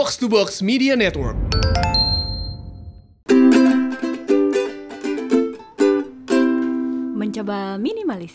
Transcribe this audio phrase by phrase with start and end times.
[0.00, 1.36] Box to Box Media Network.
[7.12, 8.32] Mencoba minimalis.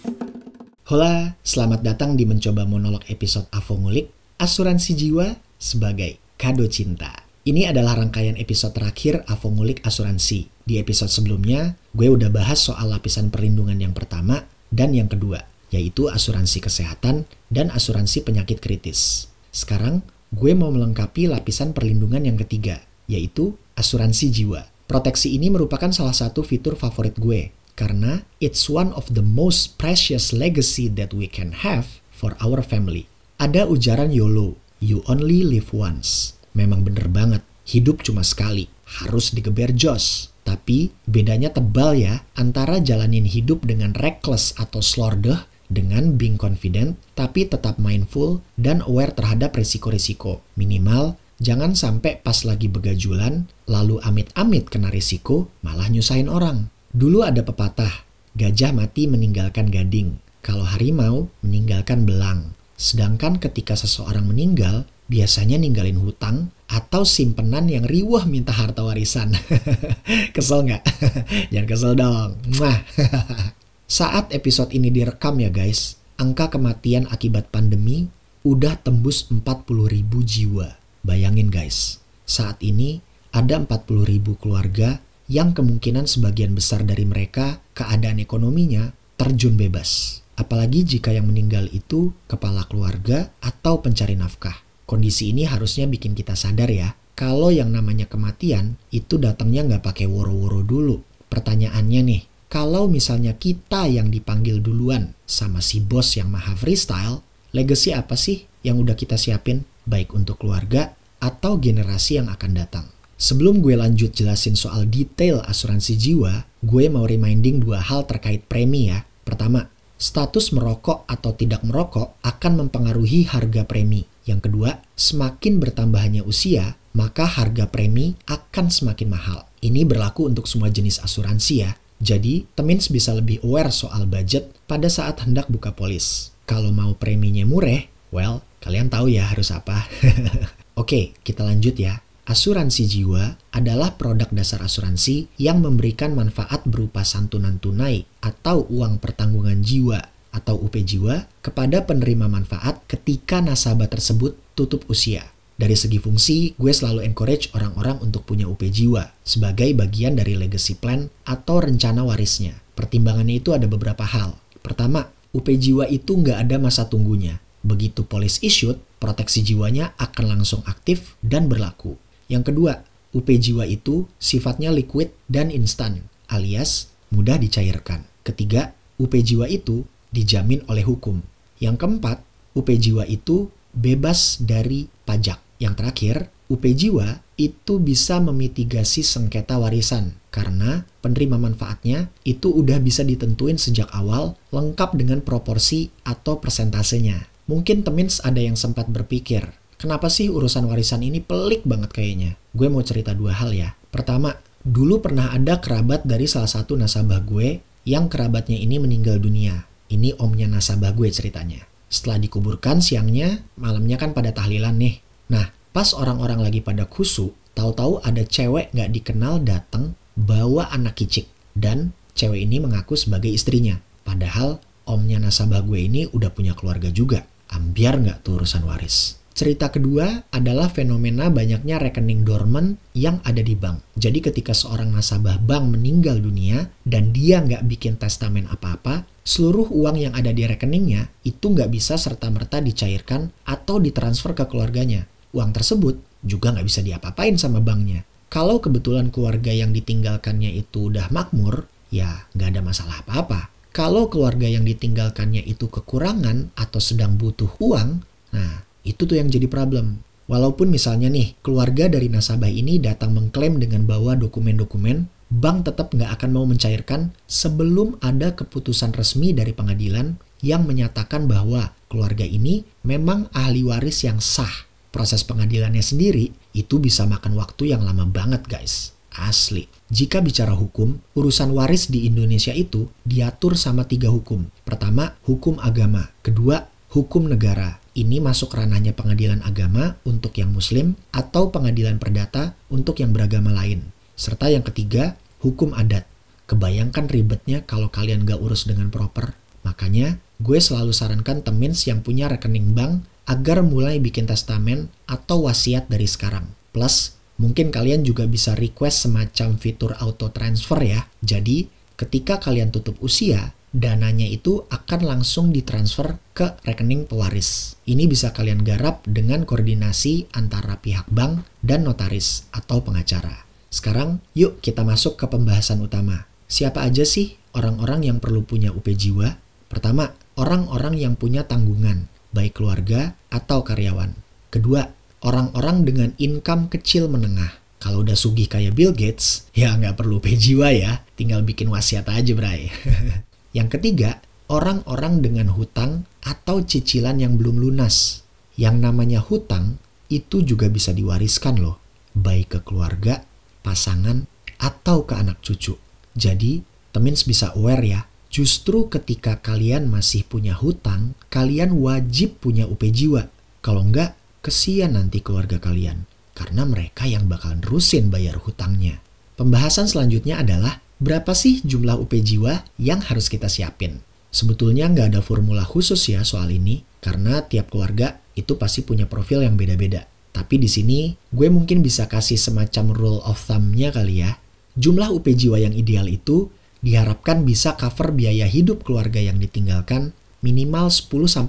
[0.86, 7.25] Hola, selamat datang di mencoba monolog episode Avo Ngulik, Asuransi Jiwa sebagai Kado Cinta.
[7.49, 10.46] Ini adalah rangkaian episode terakhir Avo Ngulik Asuransi.
[10.70, 15.42] Di episode sebelumnya, gue udah bahas soal lapisan perlindungan yang pertama dan yang kedua,
[15.74, 19.34] yaitu asuransi kesehatan dan asuransi penyakit kritis.
[19.50, 20.05] Sekarang,
[20.36, 24.68] gue mau melengkapi lapisan perlindungan yang ketiga, yaitu asuransi jiwa.
[24.86, 30.36] Proteksi ini merupakan salah satu fitur favorit gue, karena it's one of the most precious
[30.36, 33.08] legacy that we can have for our family.
[33.40, 36.36] Ada ujaran YOLO, you only live once.
[36.52, 38.67] Memang bener banget, hidup cuma sekali,
[39.02, 40.36] harus digeber jos.
[40.45, 47.48] Tapi bedanya tebal ya antara jalanin hidup dengan reckless atau slordeh dengan being confident tapi
[47.48, 50.46] tetap mindful dan aware terhadap risiko-risiko.
[50.60, 56.70] Minimal jangan sampai pas lagi begajulan lalu amit-amit kena risiko malah nyusahin orang.
[56.95, 58.08] Dulu ada pepatah,
[58.39, 62.56] gajah mati meninggalkan gading, kalau harimau meninggalkan belang.
[62.80, 69.36] Sedangkan ketika seseorang meninggal, biasanya ninggalin hutang atau simpenan yang riwah minta harta warisan.
[70.36, 70.84] kesel nggak?
[71.52, 72.30] Jangan kesel dong.
[72.58, 72.80] Mwah.
[73.86, 78.09] Saat episode ini direkam ya guys, angka kematian akibat pandemi
[78.42, 79.45] udah tembus 40
[79.86, 80.81] ribu jiwa.
[81.05, 88.17] Bayangin guys, saat ini ada 40 ribu keluarga yang kemungkinan sebagian besar dari mereka keadaan
[88.17, 88.89] ekonominya
[89.22, 90.17] terjun bebas.
[90.33, 94.66] Apalagi jika yang meninggal itu kepala keluarga atau pencari nafkah.
[94.89, 100.09] Kondisi ini harusnya bikin kita sadar ya, kalau yang namanya kematian itu datangnya nggak pakai
[100.09, 101.05] woro-woro dulu.
[101.30, 107.92] Pertanyaannya nih, kalau misalnya kita yang dipanggil duluan sama si bos yang maha freestyle, legacy
[107.92, 112.86] apa sih yang udah kita siapin baik untuk keluarga atau generasi yang akan datang?
[113.16, 118.92] Sebelum gue lanjut jelasin soal detail asuransi jiwa, gue mau reminding dua hal terkait premi
[118.92, 119.08] ya.
[119.23, 124.04] Pertama, status merokok atau tidak merokok akan mempengaruhi harga premi.
[124.28, 129.47] Yang kedua, semakin bertambahnya usia, maka harga premi akan semakin mahal.
[129.63, 131.72] Ini berlaku untuk semua jenis asuransi ya.
[132.03, 136.35] Jadi, temins bisa lebih aware soal budget pada saat hendak buka polis.
[136.44, 139.88] Kalau mau preminya murah, well, kalian tahu ya harus apa.
[140.81, 142.03] Oke, kita lanjut ya.
[142.25, 149.61] Asuransi jiwa adalah produk dasar asuransi yang memberikan manfaat berupa santunan tunai atau uang pertanggungan
[149.61, 150.01] jiwa
[150.34, 155.34] atau UP jiwa kepada penerima manfaat ketika nasabah tersebut tutup usia.
[155.55, 160.75] Dari segi fungsi, gue selalu encourage orang-orang untuk punya UP jiwa sebagai bagian dari legacy
[160.75, 162.59] plan atau rencana warisnya.
[162.75, 164.35] Pertimbangannya itu ada beberapa hal.
[164.59, 167.39] Pertama, UP jiwa itu nggak ada masa tunggunya.
[167.63, 171.95] Begitu polis issued, proteksi jiwanya akan langsung aktif dan berlaku.
[172.27, 172.83] Yang kedua,
[173.16, 178.03] UP jiwa itu sifatnya liquid dan instan, alias mudah dicairkan.
[178.27, 181.23] Ketiga, UP jiwa itu dijamin oleh hukum.
[181.63, 182.19] Yang keempat,
[182.59, 185.44] UP jiwa itu bebas dari pajak.
[185.65, 186.15] Yang terakhir,
[186.45, 193.89] UP jiwa itu bisa memitigasi sengketa warisan karena penerima manfaatnya itu udah bisa ditentuin sejak
[193.89, 197.25] awal lengkap dengan proporsi atau persentasenya.
[197.49, 202.39] Mungkin temins ada yang sempat berpikir, Kenapa sih urusan warisan ini pelik banget kayaknya?
[202.55, 203.75] Gue mau cerita dua hal ya.
[203.91, 209.67] Pertama, dulu pernah ada kerabat dari salah satu nasabah gue yang kerabatnya ini meninggal dunia.
[209.91, 211.67] Ini omnya nasabah gue ceritanya.
[211.91, 215.03] Setelah dikuburkan siangnya, malamnya kan pada tahlilan nih.
[215.31, 221.27] Nah, pas orang-orang lagi pada kusu, tahu-tahu ada cewek nggak dikenal datang bawa anak kicik.
[221.55, 223.79] Dan cewek ini mengaku sebagai istrinya.
[224.05, 227.25] Padahal omnya nasabah gue ini udah punya keluarga juga.
[227.49, 229.17] Ambiar nggak tuh urusan waris.
[229.35, 233.83] Cerita kedua adalah fenomena banyaknya rekening dormant yang ada di bank.
[233.99, 239.99] Jadi ketika seorang nasabah bank meninggal dunia dan dia nggak bikin testamen apa-apa, seluruh uang
[239.99, 245.03] yang ada di rekeningnya itu nggak bisa serta-merta dicairkan atau ditransfer ke keluarganya.
[245.35, 248.08] Uang tersebut juga nggak bisa diapa-apain sama banknya.
[248.32, 253.52] Kalau kebetulan keluarga yang ditinggalkannya itu udah makmur, ya nggak ada masalah apa-apa.
[253.76, 258.00] Kalau keluarga yang ditinggalkannya itu kekurangan atau sedang butuh uang,
[258.32, 260.00] nah itu tuh yang jadi problem.
[260.26, 266.18] Walaupun misalnya nih, keluarga dari nasabah ini datang mengklaim dengan bawa dokumen-dokumen, bank tetap nggak
[266.18, 273.30] akan mau mencairkan sebelum ada keputusan resmi dari pengadilan yang menyatakan bahwa keluarga ini memang
[273.38, 274.66] ahli waris yang sah.
[274.95, 278.95] Proses pengadilannya sendiri itu bisa makan waktu yang lama banget guys.
[279.12, 279.68] Asli.
[279.92, 284.47] Jika bicara hukum, urusan waris di Indonesia itu diatur sama tiga hukum.
[284.63, 286.15] Pertama, hukum agama.
[286.24, 293.03] Kedua, hukum negara ini masuk ranahnya pengadilan agama untuk yang muslim atau pengadilan perdata untuk
[293.03, 293.92] yang beragama lain.
[294.15, 296.07] Serta yang ketiga, hukum adat.
[296.47, 299.36] Kebayangkan ribetnya kalau kalian gak urus dengan proper.
[299.68, 305.89] Makanya, gue selalu sarankan temins yang punya rekening bank agar mulai bikin testamen atau wasiat
[305.89, 306.45] dari sekarang.
[306.69, 311.10] Plus, mungkin kalian juga bisa request semacam fitur auto transfer ya.
[311.25, 311.68] Jadi,
[311.98, 317.75] ketika kalian tutup usia, dananya itu akan langsung ditransfer ke rekening pewaris.
[317.83, 323.44] Ini bisa kalian garap dengan koordinasi antara pihak bank dan notaris atau pengacara.
[323.68, 326.24] Sekarang, yuk kita masuk ke pembahasan utama.
[326.48, 329.36] Siapa aja sih orang-orang yang perlu punya UP jiwa?
[329.68, 334.12] Pertama, orang-orang yang punya tanggungan, baik keluarga atau karyawan.
[334.52, 334.84] Kedua,
[335.24, 337.64] orang-orang dengan income kecil menengah.
[337.80, 342.12] Kalau udah sugih kayak Bill Gates, ya nggak perlu UP jiwa ya, tinggal bikin wasiat
[342.12, 342.68] aja, Bray.
[343.58, 344.20] Yang ketiga,
[344.52, 348.28] orang-orang dengan hutang atau cicilan yang belum lunas.
[348.60, 349.80] Yang namanya hutang
[350.12, 351.80] itu juga bisa diwariskan loh,
[352.12, 353.24] baik ke keluarga,
[353.64, 354.28] pasangan,
[354.60, 355.76] atau ke anak cucu.
[356.16, 358.02] Jadi, temins bisa aware ya,
[358.36, 363.32] justru ketika kalian masih punya hutang, kalian wajib punya UP jiwa.
[363.64, 366.04] Kalau enggak, kesian nanti keluarga kalian.
[366.36, 369.00] Karena mereka yang bakalan nerusin bayar hutangnya.
[369.40, 374.00] Pembahasan selanjutnya adalah Berapa sih jumlah UP jiwa yang harus kita siapin?
[374.32, 379.44] Sebetulnya nggak ada formula khusus ya soal ini, karena tiap keluarga itu pasti punya profil
[379.44, 380.08] yang beda-beda.
[380.31, 384.40] Tapi di sini gue mungkin bisa kasih semacam rule of thumb-nya kali ya.
[384.80, 386.48] Jumlah UP jiwa yang ideal itu
[386.86, 390.14] diharapkan bisa cover biaya hidup keluarga yang ditinggalkan
[390.46, 391.42] minimal 10-15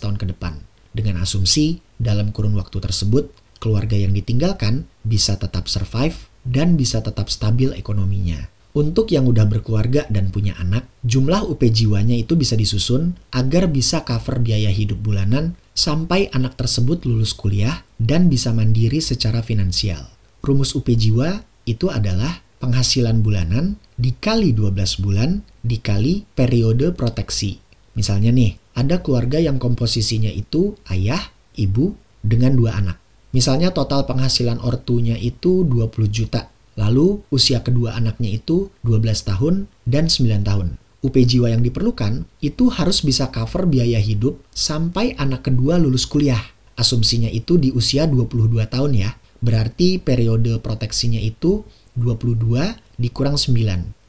[0.00, 0.56] tahun ke depan.
[0.96, 3.28] Dengan asumsi dalam kurun waktu tersebut,
[3.60, 6.16] keluarga yang ditinggalkan bisa tetap survive
[6.48, 8.48] dan bisa tetap stabil ekonominya.
[8.70, 14.06] Untuk yang udah berkeluarga dan punya anak, jumlah UP jiwanya itu bisa disusun agar bisa
[14.06, 20.08] cover biaya hidup bulanan sampai anak tersebut lulus kuliah dan bisa mandiri secara finansial.
[20.40, 27.60] Rumus UP jiwa itu adalah penghasilan bulanan dikali 12 bulan dikali periode proteksi.
[27.92, 31.20] Misalnya nih, ada keluarga yang komposisinya itu ayah,
[31.60, 31.92] ibu,
[32.24, 32.96] dengan dua anak.
[33.36, 36.48] Misalnya total penghasilan ortunya itu 20 juta
[36.80, 39.54] Lalu usia kedua anaknya itu 12 tahun
[39.84, 40.80] dan 9 tahun.
[41.00, 46.40] UP jiwa yang diperlukan itu harus bisa cover biaya hidup sampai anak kedua lulus kuliah.
[46.76, 49.10] Asumsinya itu di usia 22 tahun ya.
[49.40, 51.64] Berarti periode proteksinya itu
[51.98, 53.56] 22 dikurang 9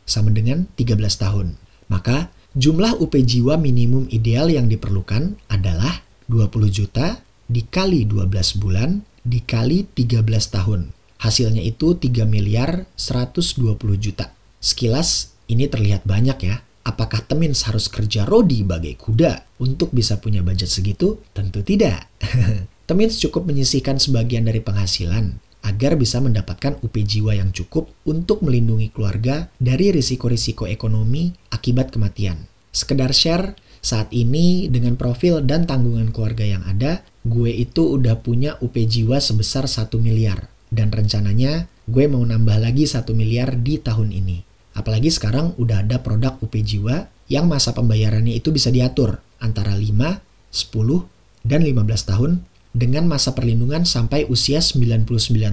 [0.06, 1.56] sama dengan 13 tahun.
[1.88, 9.88] Maka jumlah UP jiwa minimum ideal yang diperlukan adalah 20 juta dikali 12 bulan dikali
[9.92, 10.92] 13 tahun.
[11.22, 14.34] Hasilnya itu 3 miliar 120 juta.
[14.58, 16.66] Sekilas ini terlihat banyak ya.
[16.82, 21.22] Apakah Temins harus kerja rodi bagai kuda untuk bisa punya budget segitu?
[21.30, 22.10] Tentu tidak.
[22.90, 28.90] Temins cukup menyisihkan sebagian dari penghasilan agar bisa mendapatkan UP jiwa yang cukup untuk melindungi
[28.90, 32.50] keluarga dari risiko-risiko ekonomi akibat kematian.
[32.74, 38.58] Sekedar share, saat ini dengan profil dan tanggungan keluarga yang ada, gue itu udah punya
[38.62, 40.50] UP jiwa sebesar 1 miliar.
[40.72, 44.52] Dan rencananya gue mau nambah lagi 1 miliar di tahun ini.
[44.72, 49.92] Apalagi sekarang udah ada produk UP Jiwa yang masa pembayarannya itu bisa diatur antara 5,
[49.92, 52.32] 10, dan 15 tahun
[52.72, 55.08] dengan masa perlindungan sampai usia 99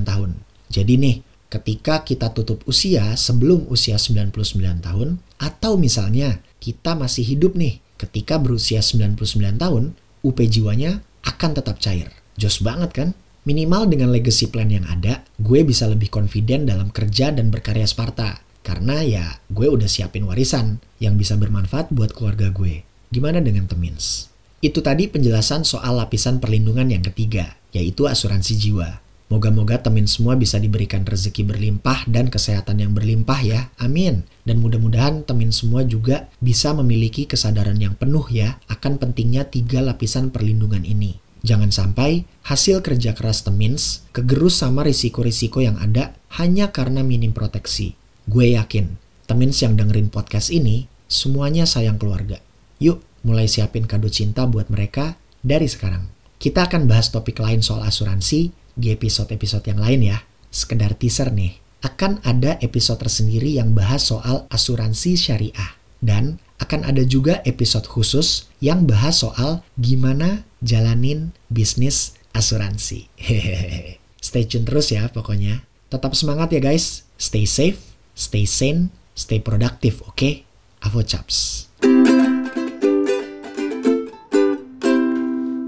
[0.06, 0.38] tahun.
[0.70, 1.16] Jadi nih,
[1.48, 8.38] ketika kita tutup usia sebelum usia 99 tahun, atau misalnya kita masih hidup nih ketika
[8.38, 12.10] berusia 99 tahun, UP jiwanya akan tetap cair.
[12.38, 13.08] Jos banget kan?
[13.48, 18.44] Minimal dengan legacy plan yang ada, gue bisa lebih confident dalam kerja dan berkarya Sparta.
[18.60, 22.84] Karena ya, gue udah siapin warisan yang bisa bermanfaat buat keluarga gue.
[23.08, 24.28] Gimana dengan Temins?
[24.58, 28.98] Itu tadi penjelasan soal lapisan perlindungan yang ketiga, yaitu asuransi jiwa.
[29.28, 33.68] Moga-moga temin semua bisa diberikan rezeki berlimpah dan kesehatan yang berlimpah ya.
[33.76, 34.24] Amin.
[34.42, 40.32] Dan mudah-mudahan temin semua juga bisa memiliki kesadaran yang penuh ya akan pentingnya tiga lapisan
[40.32, 41.20] perlindungan ini.
[41.46, 47.94] Jangan sampai hasil kerja keras Temins kegerus sama risiko-risiko yang ada hanya karena minim proteksi.
[48.26, 48.98] Gue yakin,
[49.28, 52.42] Temins yang dengerin podcast ini, semuanya sayang keluarga.
[52.82, 56.10] Yuk, mulai siapin kado cinta buat mereka dari sekarang.
[56.38, 60.18] Kita akan bahas topik lain soal asuransi di episode-episode yang lain ya.
[60.48, 65.74] Sekedar teaser nih, akan ada episode tersendiri yang bahas soal asuransi syariah.
[65.98, 73.10] Dan akan ada juga episode khusus yang bahas soal gimana jalanin bisnis asuransi.
[74.26, 75.62] Stay tune terus ya pokoknya.
[75.88, 77.06] Tetap semangat ya guys.
[77.18, 77.82] Stay safe,
[78.14, 80.14] stay sane, stay productive, oke?
[80.14, 80.46] Okay?
[80.86, 81.66] Avo chaps.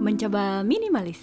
[0.01, 1.21] Mencoba minimalis.